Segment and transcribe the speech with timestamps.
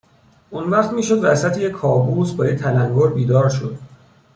[0.49, 3.77] اونوقت میشد وسط یه کابوس با یه تلنگر بیدار شد